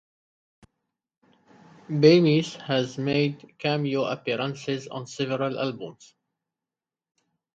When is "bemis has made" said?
1.87-3.53